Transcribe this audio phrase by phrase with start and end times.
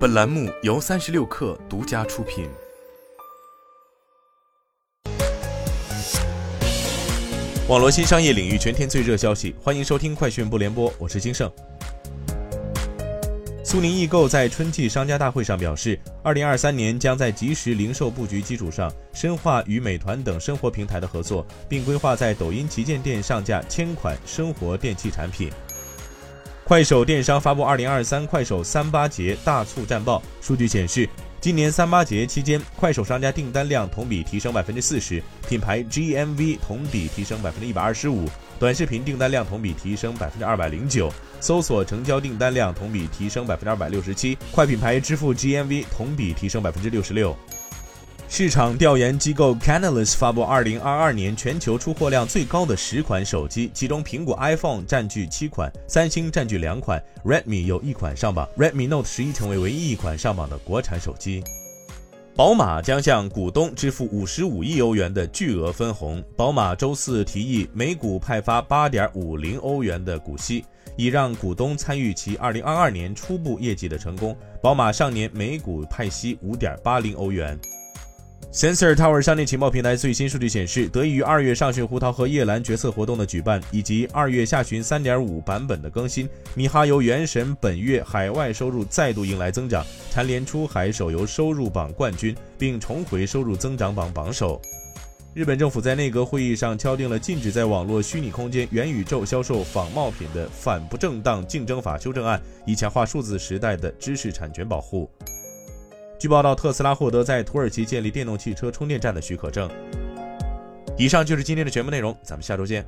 [0.00, 2.48] 本栏目由三十六氪独家出品。
[7.68, 11.52] 网络新商业领域全天最热消息，欢迎收听快讯不联播，我是金盛。
[13.62, 25.50] 苏宁易购在春季商家大会上表示，二零二三年将在即时零售布局基础上，深化与美团等生活平台的合作，并规划在抖音旗舰店上架千款生活电器产品。
[26.70, 31.08] 快手电商发布二零二三快手三八节大促战报，数据显示，
[31.40, 38.24] 今年三八节期间，快手商家订单量同比提升百分之四十，品牌 GMV 同比提升百分之一百二十五，
[38.56, 47.36] 短视频订单量同比提升百分之二百零九，搜索成交订单量同比提升百分之二百六十七，快品牌支付 GMV 同比提升百分之六十六。
[48.32, 61.42] 市场调研机构 Canalys 发布2022年全球出货量最高的十款手机，其中苹果 iPhone 占据七款，三星占据两款，Redmi 有一款上榜，Redmi Note 十一成为唯一一款上榜的国产手机。
[62.36, 66.22] 宝马将向股东支付五十五亿欧元的巨额分红。
[66.36, 70.64] 宝马周四提议每股派发八点五零欧元的股息，
[70.96, 74.34] 以让股东参与其2022年初步业绩的成功。
[74.62, 77.58] 宝马上年每股派息五点八零欧元。
[78.52, 94.60] Sensor Tower 商业情报平台最新数据显示，得益于二月上旬胡桃和叶兰角色活动的举办，以及二月下旬3.5版本的更新，米哈游原神本月海外收入再度迎来增长，蝉联出海手游收入榜冠军，并重回收入增长榜榜首。
[95.32, 105.08] 日本政府在内阁会议上敲定了禁止在网络虚拟空间元宇宙销售仿冒品的反不正当竞争法修正案，以强化数字时代的知识产权保护。
[106.20, 109.70] 据报道，特斯拉获得在土耳其建立电动汽车充电站的许可证。
[110.98, 112.84] 以上就是今天的全部内容，咱们下周见。